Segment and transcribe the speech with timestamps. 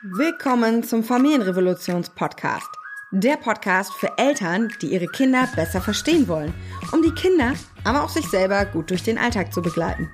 [0.00, 2.68] Willkommen zum Familienrevolutions-Podcast.
[3.10, 6.54] Der Podcast für Eltern, die ihre Kinder besser verstehen wollen,
[6.92, 10.08] um die Kinder, aber auch sich selber gut durch den Alltag zu begleiten.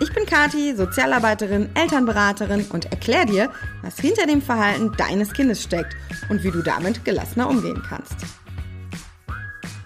[0.00, 3.52] Ich bin Kati, Sozialarbeiterin, Elternberaterin und erkläre dir,
[3.82, 5.94] was hinter dem Verhalten deines Kindes steckt
[6.28, 8.16] und wie du damit gelassener umgehen kannst.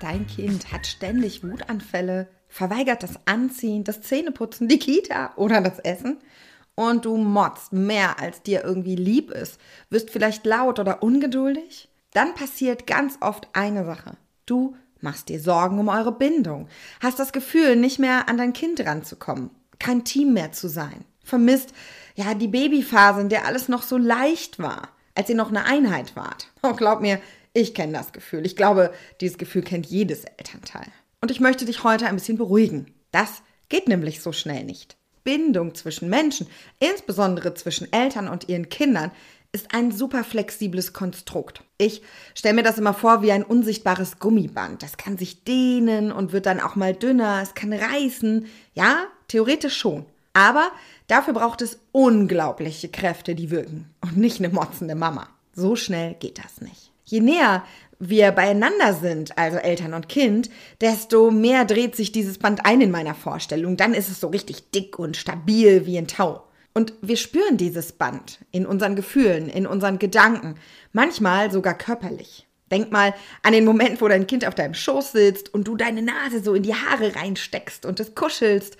[0.01, 6.17] Dein Kind hat ständig Wutanfälle, verweigert das Anziehen, das Zähneputzen, die Kita oder das Essen–
[6.75, 12.35] und du motzt mehr, als dir irgendwie lieb ist, wirst vielleicht laut oder ungeduldig, dann
[12.35, 14.17] passiert ganz oft eine Sache.
[14.47, 16.69] Du machst dir Sorgen um eure Bindung,
[17.01, 21.73] hast das Gefühl, nicht mehr an dein Kind ranzukommen, kein Team mehr zu sein, vermisst
[22.15, 26.17] ja die Babyphase, in der alles noch so leicht war, als ihr noch eine Einheit
[26.17, 26.49] wart.
[26.63, 27.21] Oh, glaub mir,
[27.53, 28.47] ich kenne das Gefühl.
[28.47, 30.87] Ich glaube, dieses Gefühl kennt jedes Elternteil.
[31.21, 32.95] Und ich möchte dich heute ein bisschen beruhigen.
[33.11, 34.97] Das geht nämlich so schnell nicht.
[35.25, 36.47] Bindung zwischen Menschen,
[36.79, 39.11] insbesondere zwischen Eltern und ihren Kindern,
[39.53, 41.63] ist ein super flexibles Konstrukt.
[41.77, 42.03] Ich
[42.35, 44.83] stelle mir das immer vor wie ein unsichtbares Gummiband.
[44.83, 48.47] Das kann sich dehnen und wird dann auch mal dünner, es kann reißen.
[48.75, 50.07] Ja, theoretisch schon.
[50.33, 50.71] Aber
[51.07, 55.29] dafür braucht es unglaubliche Kräfte, die wirken und nicht eine motzende Mama.
[55.55, 56.92] So schnell geht das nicht.
[57.05, 57.65] Je näher
[58.05, 60.51] wir beieinander sind, also Eltern und Kind,
[60.81, 63.77] desto mehr dreht sich dieses Band ein in meiner Vorstellung.
[63.77, 66.43] Dann ist es so richtig dick und stabil wie ein Tau.
[66.75, 70.57] Und wir spüren dieses Band in unseren Gefühlen, in unseren Gedanken,
[70.93, 72.49] manchmal sogar körperlich.
[72.73, 76.03] Denk mal an den Moment, wo dein Kind auf deinem Schoß sitzt und du deine
[76.03, 78.79] Nase so in die Haare reinsteckst und es kuschelst.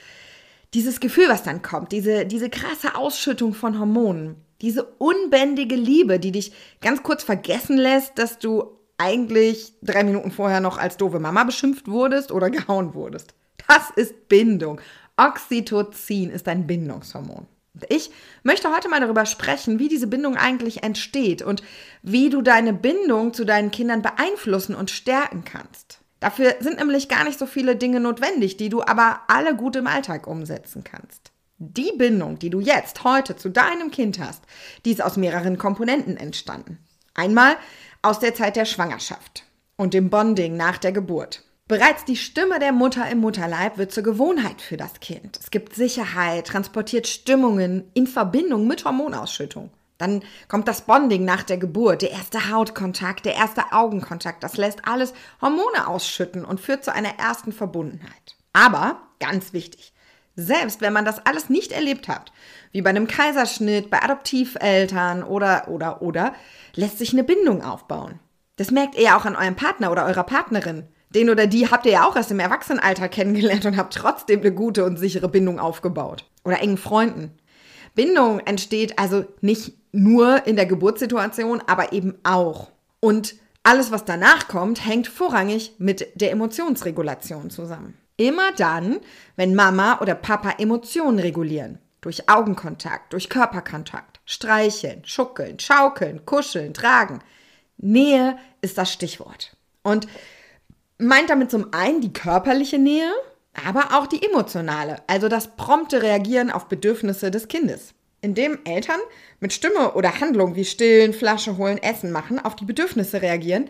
[0.75, 6.33] Dieses Gefühl, was dann kommt, diese, diese krasse Ausschüttung von Hormonen, diese unbändige Liebe, die
[6.33, 11.45] dich ganz kurz vergessen lässt, dass du eigentlich drei Minuten vorher noch als doofe Mama
[11.45, 13.35] beschimpft wurdest oder gehauen wurdest.
[13.67, 14.81] Das ist Bindung.
[15.17, 17.47] Oxytocin ist ein Bindungshormon.
[17.89, 18.11] Ich
[18.43, 21.63] möchte heute mal darüber sprechen, wie diese Bindung eigentlich entsteht und
[22.03, 26.01] wie du deine Bindung zu deinen Kindern beeinflussen und stärken kannst.
[26.21, 29.87] Dafür sind nämlich gar nicht so viele Dinge notwendig, die du aber alle gut im
[29.87, 31.33] Alltag umsetzen kannst.
[31.65, 34.43] Die Bindung, die du jetzt heute zu deinem Kind hast,
[34.85, 36.79] die ist aus mehreren Komponenten entstanden.
[37.15, 37.57] Einmal
[38.03, 39.45] aus der Zeit der Schwangerschaft
[39.77, 41.45] und dem Bonding nach der Geburt.
[41.69, 45.39] Bereits die Stimme der Mutter im Mutterleib wird zur Gewohnheit für das Kind.
[45.41, 49.71] Es gibt Sicherheit, transportiert Stimmungen in Verbindung mit Hormonausschüttung.
[49.99, 54.43] Dann kommt das Bonding nach der Geburt, der erste Hautkontakt, der erste Augenkontakt.
[54.43, 58.37] Das lässt alles Hormone ausschütten und führt zu einer ersten Verbundenheit.
[58.53, 59.93] Aber, ganz wichtig,
[60.37, 62.33] selbst wenn man das alles nicht erlebt hat,
[62.73, 66.35] wie bei einem Kaiserschnitt, bei Adoptiveltern oder, oder, oder,
[66.75, 68.19] lässt sich eine Bindung aufbauen.
[68.57, 70.85] Das merkt ihr ja auch an eurem Partner oder eurer Partnerin.
[71.11, 74.53] Den oder die habt ihr ja auch erst im Erwachsenenalter kennengelernt und habt trotzdem eine
[74.53, 76.25] gute und sichere Bindung aufgebaut.
[76.45, 77.33] Oder engen Freunden.
[77.95, 82.71] Bindung entsteht also nicht nur in der Geburtssituation, aber eben auch.
[83.01, 87.99] Und alles, was danach kommt, hängt vorrangig mit der Emotionsregulation zusammen.
[88.23, 89.01] Immer dann,
[89.35, 91.81] wenn Mama oder Papa Emotionen regulieren.
[92.03, 97.19] Durch Augenkontakt, durch Körperkontakt, streicheln, schuckeln, schaukeln, kuscheln, tragen.
[97.79, 99.57] Nähe ist das Stichwort.
[99.83, 100.07] Und
[100.99, 103.11] meint damit zum einen die körperliche Nähe,
[103.67, 107.93] aber auch die emotionale, also das prompte Reagieren auf Bedürfnisse des Kindes.
[108.21, 109.01] Indem Eltern
[109.41, 113.69] mit Stimme oder Handlung wie Stillen, Flasche holen, Essen machen, auf die Bedürfnisse reagieren,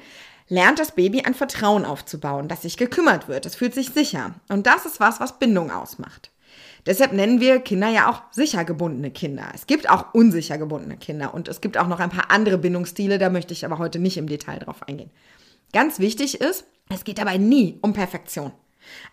[0.49, 3.47] lernt das Baby ein Vertrauen aufzubauen, dass sich gekümmert wird.
[3.47, 4.35] Es fühlt sich sicher.
[4.49, 6.31] Und das ist was, was Bindung ausmacht.
[6.85, 9.45] Deshalb nennen wir Kinder ja auch sicher gebundene Kinder.
[9.55, 13.19] Es gibt auch unsicher gebundene Kinder und es gibt auch noch ein paar andere Bindungsstile,
[13.19, 15.11] da möchte ich aber heute nicht im Detail drauf eingehen.
[15.73, 18.53] Ganz wichtig ist, es geht dabei nie um Perfektion.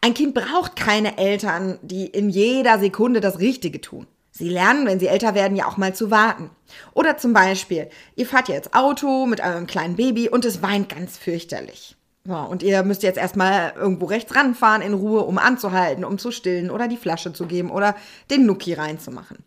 [0.01, 4.07] Ein Kind braucht keine Eltern, die in jeder Sekunde das Richtige tun.
[4.39, 6.49] Sie lernen, wenn sie älter werden, ja auch mal zu warten.
[6.93, 11.17] Oder zum Beispiel, ihr fahrt jetzt Auto mit eurem kleinen Baby und es weint ganz
[11.17, 11.97] fürchterlich.
[12.23, 16.31] So, und ihr müsst jetzt erstmal irgendwo rechts ranfahren in Ruhe, um anzuhalten, um zu
[16.31, 17.97] stillen oder die Flasche zu geben oder
[18.31, 19.39] den Nuki reinzumachen.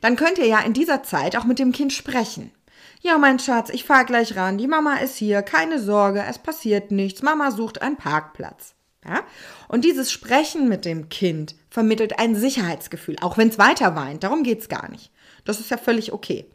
[0.00, 2.50] Dann könnt ihr ja in dieser Zeit auch mit dem Kind sprechen.
[3.02, 4.56] Ja, mein Schatz, ich fahr gleich ran.
[4.56, 5.42] Die Mama ist hier.
[5.42, 7.20] Keine Sorge, es passiert nichts.
[7.20, 8.74] Mama sucht einen Parkplatz.
[9.08, 9.24] Ja?
[9.68, 14.24] Und dieses Sprechen mit dem Kind vermittelt ein Sicherheitsgefühl, auch wenn es weiter weint.
[14.24, 15.10] Darum geht's gar nicht.
[15.44, 16.46] Das ist ja völlig okay.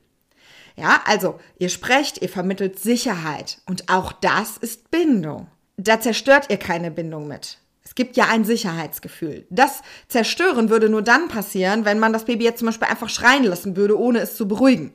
[0.75, 5.47] Ja, also ihr sprecht, ihr vermittelt Sicherheit und auch das ist Bindung
[5.77, 7.57] da zerstört ihr keine Bindung mit.
[7.83, 9.45] Es gibt ja ein Sicherheitsgefühl.
[9.49, 13.43] Das Zerstören würde nur dann passieren, wenn man das Baby jetzt zum Beispiel einfach schreien
[13.43, 14.93] lassen würde, ohne es zu beruhigen.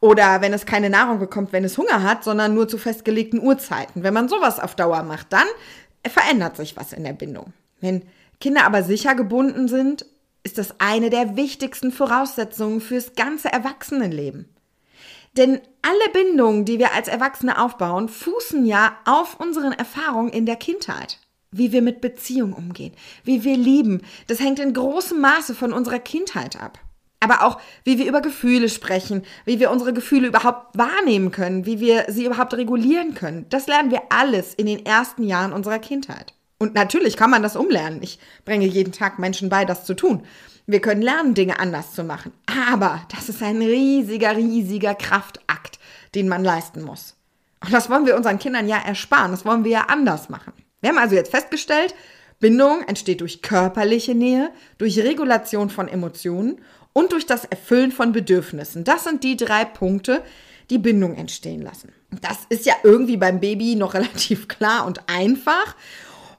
[0.00, 4.02] Oder wenn es keine Nahrung bekommt, wenn es Hunger hat, sondern nur zu festgelegten Uhrzeiten.
[4.02, 5.46] Wenn man sowas auf Dauer macht, dann
[6.10, 7.52] verändert sich was in der Bindung.
[7.80, 8.02] Wenn
[8.40, 10.06] Kinder aber sicher gebunden sind,
[10.42, 14.48] ist das eine der wichtigsten Voraussetzungen fürs ganze Erwachsenenleben.
[15.36, 20.56] Denn alle Bindungen, die wir als Erwachsene aufbauen, fußen ja auf unseren Erfahrungen in der
[20.56, 21.18] Kindheit.
[21.52, 22.92] Wie wir mit Beziehungen umgehen,
[23.24, 26.78] wie wir lieben, das hängt in großem Maße von unserer Kindheit ab.
[27.20, 31.80] Aber auch, wie wir über Gefühle sprechen, wie wir unsere Gefühle überhaupt wahrnehmen können, wie
[31.80, 33.46] wir sie überhaupt regulieren können.
[33.48, 36.34] Das lernen wir alles in den ersten Jahren unserer Kindheit.
[36.58, 38.02] Und natürlich kann man das umlernen.
[38.02, 40.22] Ich bringe jeden Tag Menschen bei, das zu tun.
[40.66, 42.32] Wir können lernen, Dinge anders zu machen.
[42.46, 45.78] Aber das ist ein riesiger, riesiger Kraftakt,
[46.14, 47.14] den man leisten muss.
[47.64, 49.30] Und das wollen wir unseren Kindern ja ersparen.
[49.30, 50.52] Das wollen wir ja anders machen.
[50.80, 51.94] Wir haben also jetzt festgestellt,
[52.38, 56.60] Bindung entsteht durch körperliche Nähe, durch Regulation von Emotionen
[56.96, 58.82] und durch das Erfüllen von Bedürfnissen.
[58.82, 60.22] Das sind die drei Punkte,
[60.70, 61.92] die Bindung entstehen lassen.
[62.22, 65.76] Das ist ja irgendwie beim Baby noch relativ klar und einfach.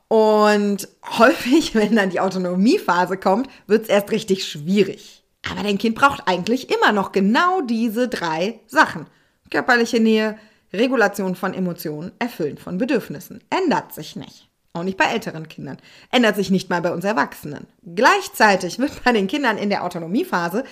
[0.07, 0.87] Und
[1.19, 5.23] häufig, wenn dann die Autonomiephase kommt, wird es erst richtig schwierig.
[5.47, 9.05] Aber dein Kind braucht eigentlich immer noch genau diese drei Sachen.
[9.51, 10.39] Körperliche Nähe,
[10.73, 13.43] Regulation von Emotionen, Erfüllen von Bedürfnissen.
[13.51, 14.49] Ändert sich nicht.
[14.77, 15.77] Auch nicht bei älteren Kindern.
[16.11, 17.67] Ändert sich nicht mal bei uns Erwachsenen.
[17.95, 20.63] Gleichzeitig wird bei den Kindern in der Autonomiephase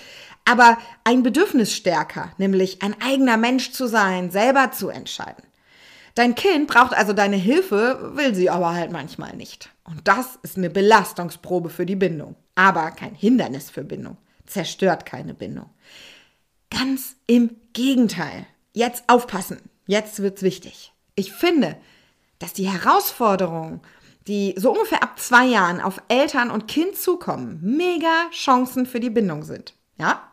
[0.46, 5.44] aber ein Bedürfnis stärker, nämlich ein eigener Mensch zu sein, selber zu entscheiden.
[6.13, 9.69] Dein Kind braucht also deine Hilfe, will sie aber halt manchmal nicht.
[9.84, 12.36] Und das ist eine Belastungsprobe für die Bindung.
[12.54, 14.18] Aber kein Hindernis für Bindung.
[14.46, 15.69] Zerstört keine Bindung.
[16.69, 18.46] Ganz im Gegenteil.
[18.72, 19.58] Jetzt aufpassen.
[19.88, 20.94] Jetzt wird's wichtig.
[21.16, 21.75] Ich finde,
[22.40, 23.81] dass die Herausforderungen,
[24.27, 29.10] die so ungefähr ab zwei Jahren auf Eltern und Kind zukommen, mega Chancen für die
[29.10, 29.75] Bindung sind.
[29.98, 30.31] Ja?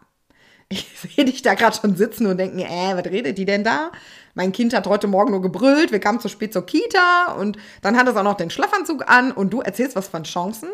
[0.68, 3.92] Ich sehe dich da gerade schon sitzen und denken, äh, was redet die denn da?
[4.34, 7.96] Mein Kind hat heute Morgen nur gebrüllt, wir kamen zu spät zur Kita und dann
[7.96, 10.70] hat es auch noch den Schlafanzug an und du erzählst was von Chancen?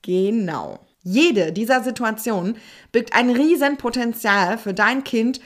[0.00, 0.80] Genau.
[1.02, 2.56] Jede dieser Situationen
[2.90, 5.40] birgt ein Riesenpotenzial für dein Kind,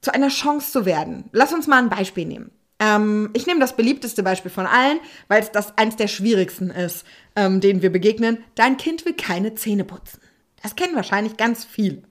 [0.00, 1.28] zu einer Chance zu werden.
[1.32, 2.50] Lass uns mal ein Beispiel nehmen.
[2.82, 4.98] Ähm, ich nehme das beliebteste Beispiel von allen,
[5.28, 7.06] weil es das eins der schwierigsten ist,
[7.36, 8.42] ähm, denen wir begegnen.
[8.56, 10.20] Dein Kind will keine Zähne putzen.
[10.62, 12.02] Das kennen wahrscheinlich ganz viele.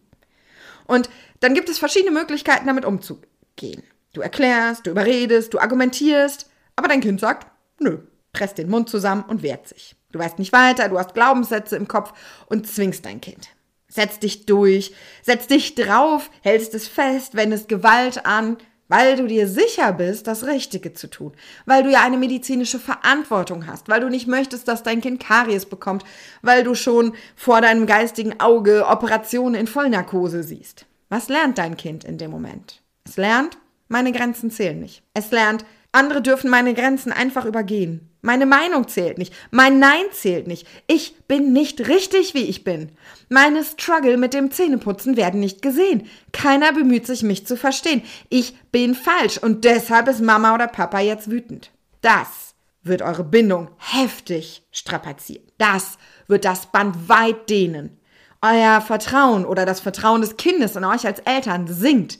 [0.88, 1.10] Und
[1.42, 3.84] dann gibt es verschiedene Möglichkeiten, damit umzugehen.
[4.14, 7.48] Du erklärst, du überredest, du argumentierst, aber dein Kind sagt,
[7.80, 8.00] nö,
[8.32, 9.96] presst den Mund zusammen und wehrt sich.
[10.14, 12.14] Du weißt nicht weiter, du hast Glaubenssätze im Kopf
[12.48, 13.50] und zwingst dein Kind.
[13.90, 18.58] Setz dich durch, setz dich drauf, hältst es fest, wendest Gewalt an,
[18.92, 21.32] weil du dir sicher bist, das Richtige zu tun,
[21.66, 25.66] weil du ja eine medizinische Verantwortung hast, weil du nicht möchtest, dass dein Kind Karies
[25.66, 26.04] bekommt,
[26.42, 30.88] weil du schon vor deinem geistigen Auge Operationen in Vollnarkose siehst.
[31.08, 32.82] Was lernt dein Kind in dem Moment?
[33.06, 33.58] Es lernt,
[33.88, 35.04] meine Grenzen zählen nicht.
[35.14, 38.10] Es lernt, andere dürfen meine Grenzen einfach übergehen.
[38.22, 39.34] Meine Meinung zählt nicht.
[39.50, 40.68] Mein Nein zählt nicht.
[40.88, 42.92] Ich bin nicht richtig, wie ich bin.
[43.30, 46.08] Meine Struggle mit dem Zähneputzen werden nicht gesehen.
[46.32, 48.04] Keiner bemüht sich, mich zu verstehen.
[48.30, 51.72] Ich bin falsch und deshalb ist Mama oder Papa jetzt wütend.
[52.02, 52.54] Das
[52.84, 55.44] wird eure Bindung heftig strapazieren.
[55.58, 55.98] Das
[56.28, 57.98] wird das Band weit dehnen.
[58.42, 62.20] Euer Vertrauen oder das Vertrauen des Kindes in euch als Eltern sinkt.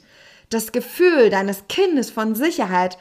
[0.50, 2.98] Das Gefühl deines Kindes von Sicherheit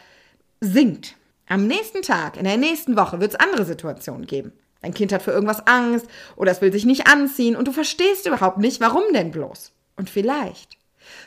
[0.62, 1.16] sinkt.
[1.48, 4.54] Am nächsten Tag, in der nächsten Woche wird es andere Situationen geben.
[4.82, 8.26] Dein Kind hat für irgendwas Angst oder es will sich nicht anziehen und du verstehst
[8.26, 9.74] überhaupt nicht, warum denn bloß.
[9.98, 10.78] Und vielleicht,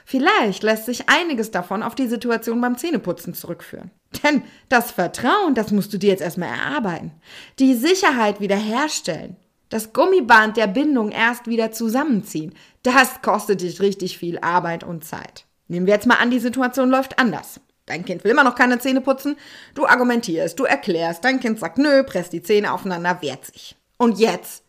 [0.04, 3.90] vielleicht lässt sich einiges davon auf die Situation beim Zähneputzen zurückführen.
[4.22, 7.12] Denn das Vertrauen, das musst du dir jetzt erstmal erarbeiten.
[7.58, 9.36] Die Sicherheit wiederherstellen
[9.74, 12.54] das Gummiband der Bindung erst wieder zusammenziehen,
[12.84, 15.46] das kostet dich richtig viel Arbeit und Zeit.
[15.66, 17.60] Nehmen wir jetzt mal an, die Situation läuft anders.
[17.86, 19.36] Dein Kind will immer noch keine Zähne putzen,
[19.74, 23.76] du argumentierst, du erklärst, dein Kind sagt nö, presst die Zähne aufeinander, wehrt sich.
[23.98, 24.64] Und jetzt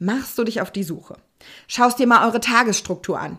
[0.00, 1.16] machst du dich auf die Suche.
[1.68, 3.38] Schaust dir mal eure Tagesstruktur an.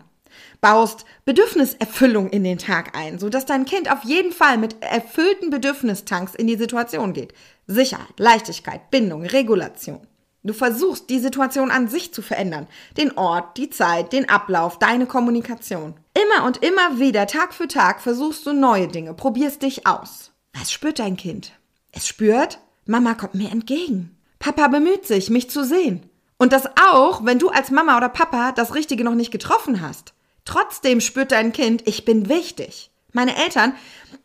[0.60, 6.34] Baust Bedürfniserfüllung in den Tag ein, sodass dein Kind auf jeden Fall mit erfüllten Bedürfnistanks
[6.34, 7.34] in die Situation geht.
[7.66, 10.06] Sicherheit, Leichtigkeit, Bindung, Regulation.
[10.42, 12.68] Du versuchst, die Situation an sich zu verändern.
[12.96, 15.94] Den Ort, die Zeit, den Ablauf, deine Kommunikation.
[16.18, 20.32] Immer und immer wieder, Tag für Tag, versuchst du neue Dinge, probierst dich aus.
[20.52, 21.52] Was spürt dein Kind?
[21.92, 24.16] Es spürt, Mama kommt mir entgegen.
[24.40, 26.10] Papa bemüht sich, mich zu sehen.
[26.36, 30.12] Und das auch, wenn du als Mama oder Papa das Richtige noch nicht getroffen hast.
[30.44, 32.90] Trotzdem spürt dein Kind, ich bin wichtig.
[33.12, 33.74] Meine Eltern,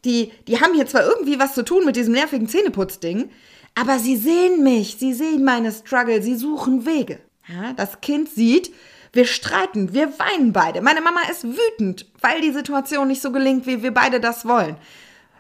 [0.04, 3.30] die, die haben hier zwar irgendwie was zu tun mit diesem nervigen Zähneputzding,
[3.76, 7.20] aber sie sehen mich, sie sehen meine Struggle, sie suchen Wege.
[7.48, 8.72] Ja, das Kind sieht,
[9.14, 10.82] wir streiten, wir weinen beide.
[10.82, 14.76] Meine Mama ist wütend, weil die Situation nicht so gelingt, wie wir beide das wollen.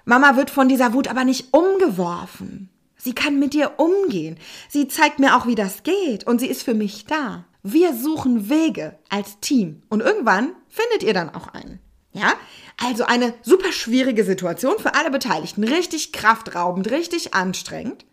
[0.05, 2.69] Mama wird von dieser Wut aber nicht umgeworfen.
[2.97, 4.37] Sie kann mit dir umgehen.
[4.69, 7.45] Sie zeigt mir auch, wie das geht und sie ist für mich da.
[7.63, 11.79] Wir suchen Wege als Team und irgendwann findet ihr dann auch einen.
[12.11, 12.33] Ja,
[12.77, 18.05] also eine super schwierige Situation für alle Beteiligten, richtig kraftraubend, richtig anstrengend.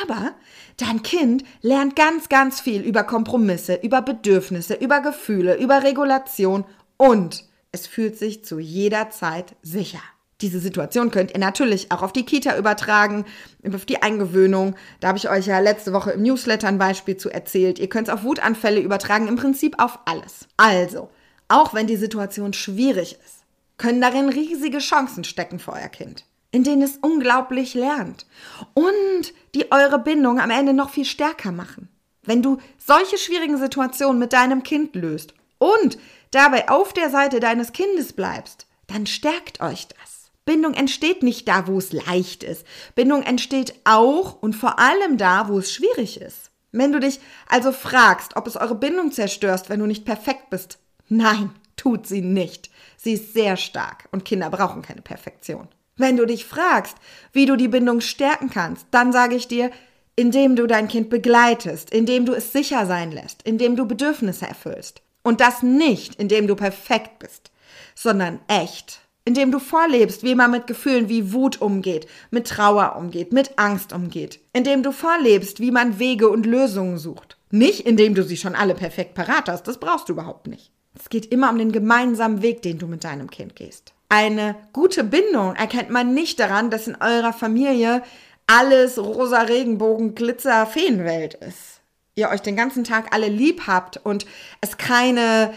[0.00, 0.32] Aber
[0.78, 6.64] dein Kind lernt ganz, ganz viel über Kompromisse, über Bedürfnisse, über Gefühle, über Regulation
[6.96, 10.00] und es fühlt sich zu jeder Zeit sicher.
[10.40, 13.24] Diese Situation könnt ihr natürlich auch auf die Kita übertragen,
[13.72, 14.74] auf die Eingewöhnung.
[15.00, 17.78] Da habe ich euch ja letzte Woche im Newsletter ein Beispiel zu erzählt.
[17.78, 20.46] Ihr könnt es auf Wutanfälle übertragen, im Prinzip auf alles.
[20.56, 21.08] Also,
[21.48, 23.44] auch wenn die Situation schwierig ist,
[23.76, 26.24] können darin riesige Chancen stecken für euer Kind,
[26.54, 28.26] in denen es unglaublich lernt
[28.74, 31.88] und die eure Bindung am Ende noch viel stärker machen.
[32.22, 35.98] Wenn du solche schwierigen Situationen mit deinem Kind löst und
[36.30, 40.30] dabei auf der Seite deines Kindes bleibst, dann stärkt euch das.
[40.44, 42.64] Bindung entsteht nicht da, wo es leicht ist.
[42.94, 46.52] Bindung entsteht auch und vor allem da, wo es schwierig ist.
[46.70, 47.18] Wenn du dich
[47.48, 52.22] also fragst, ob es eure Bindung zerstörst, wenn du nicht perfekt bist, nein, tut sie
[52.22, 52.70] nicht.
[52.96, 55.66] Sie ist sehr stark und Kinder brauchen keine Perfektion.
[55.96, 56.96] Wenn du dich fragst,
[57.32, 59.70] wie du die Bindung stärken kannst, dann sage ich dir,
[60.16, 65.02] indem du dein Kind begleitest, indem du es sicher sein lässt, indem du Bedürfnisse erfüllst.
[65.22, 67.50] Und das nicht, indem du perfekt bist,
[67.94, 69.00] sondern echt.
[69.24, 73.92] Indem du vorlebst, wie man mit Gefühlen wie Wut umgeht, mit Trauer umgeht, mit Angst
[73.92, 74.40] umgeht.
[74.52, 77.38] Indem du vorlebst, wie man Wege und Lösungen sucht.
[77.50, 80.72] Nicht, indem du sie schon alle perfekt parat hast, das brauchst du überhaupt nicht.
[80.98, 83.94] Es geht immer um den gemeinsamen Weg, den du mit deinem Kind gehst.
[84.14, 88.02] Eine gute Bindung erkennt man nicht daran, dass in eurer Familie
[88.46, 91.74] alles rosa Regenbogen, Glitzer, Feenwelt ist
[92.14, 94.26] ihr euch den ganzen Tag alle lieb habt und
[94.60, 95.52] es keine,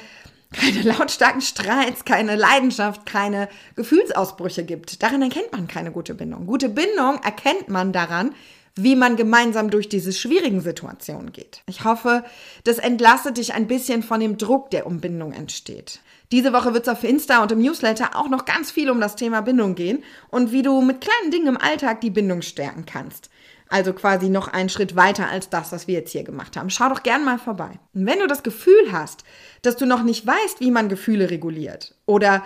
[0.51, 5.03] keine lautstarken Streits, keine Leidenschaft, keine Gefühlsausbrüche gibt.
[5.03, 6.47] Daran erkennt man keine gute Bindung.
[6.47, 8.33] Gute Bindung erkennt man daran,
[8.75, 11.63] wie man gemeinsam durch diese schwierigen Situationen geht.
[11.67, 12.23] Ich hoffe,
[12.63, 15.99] das entlastet dich ein bisschen von dem Druck, der um Bindung entsteht.
[16.31, 19.15] Diese Woche wird es auf Insta und im Newsletter auch noch ganz viel um das
[19.15, 23.29] Thema Bindung gehen und wie du mit kleinen Dingen im Alltag die Bindung stärken kannst.
[23.69, 26.69] Also quasi noch einen Schritt weiter als das, was wir jetzt hier gemacht haben.
[26.69, 27.79] Schau doch gern mal vorbei.
[27.93, 29.23] Und wenn du das Gefühl hast,
[29.61, 32.43] dass du noch nicht weißt, wie man Gefühle reguliert oder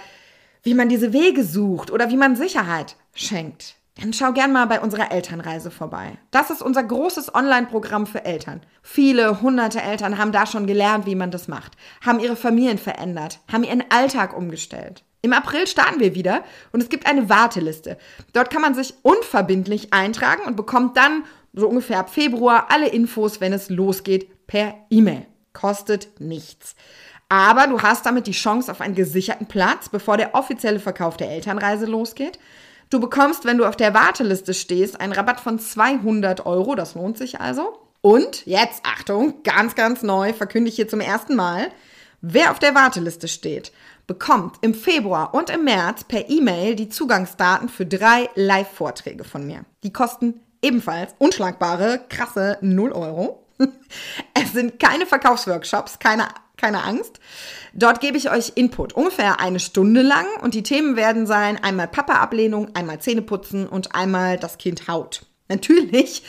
[0.63, 4.79] wie man diese Wege sucht oder wie man Sicherheit schenkt, dann schau gern mal bei
[4.79, 6.17] unserer Elternreise vorbei.
[6.31, 8.61] Das ist unser großes Online-Programm für Eltern.
[8.81, 11.73] Viele hunderte Eltern haben da schon gelernt, wie man das macht,
[12.05, 15.03] haben ihre Familien verändert, haben ihren Alltag umgestellt.
[15.21, 17.97] Im April starten wir wieder und es gibt eine Warteliste.
[18.33, 23.41] Dort kann man sich unverbindlich eintragen und bekommt dann so ungefähr ab Februar alle Infos,
[23.41, 25.27] wenn es losgeht, per E-Mail.
[25.53, 26.75] Kostet nichts.
[27.29, 31.29] Aber du hast damit die Chance auf einen gesicherten Platz, bevor der offizielle Verkauf der
[31.29, 32.39] Elternreise losgeht.
[32.91, 36.75] Du bekommst, wenn du auf der Warteliste stehst, einen Rabatt von 200 Euro.
[36.75, 37.79] Das lohnt sich also.
[38.01, 41.71] Und jetzt, Achtung, ganz, ganz neu, verkünde ich hier zum ersten Mal.
[42.19, 43.71] Wer auf der Warteliste steht,
[44.07, 49.63] bekommt im Februar und im März per E-Mail die Zugangsdaten für drei Live-Vorträge von mir.
[49.83, 53.47] Die kosten ebenfalls unschlagbare, krasse 0 Euro.
[54.33, 56.27] Es sind keine Verkaufsworkshops, keine,
[56.61, 57.19] keine Angst.
[57.73, 61.87] Dort gebe ich euch Input, ungefähr eine Stunde lang und die Themen werden sein einmal
[61.87, 65.25] Papa-Ablehnung, einmal Zähneputzen und einmal das Kind Haut.
[65.51, 66.23] Natürlich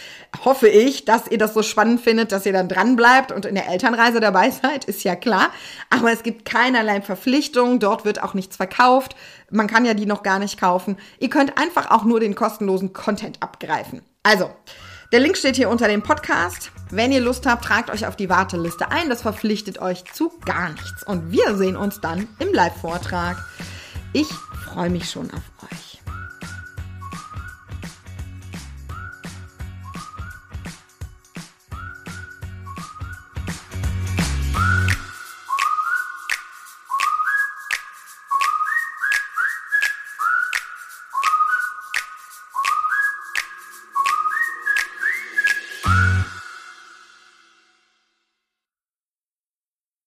[0.44, 3.54] hoffe ich, dass ihr das so spannend findet, dass ihr dann dran bleibt und in
[3.54, 5.50] der Elternreise dabei seid, ist ja klar.
[5.90, 9.14] Aber es gibt keinerlei Verpflichtung, dort wird auch nichts verkauft.
[9.48, 10.96] Man kann ja die noch gar nicht kaufen.
[11.20, 14.02] Ihr könnt einfach auch nur den kostenlosen Content abgreifen.
[14.24, 14.50] Also,
[15.12, 16.72] der Link steht hier unter dem Podcast.
[16.90, 19.10] Wenn ihr Lust habt, tragt euch auf die Warteliste ein.
[19.10, 21.02] Das verpflichtet euch zu gar nichts.
[21.02, 23.36] Und wir sehen uns dann im Live-Vortrag.
[24.14, 24.28] Ich
[24.64, 25.81] freue mich schon auf euch.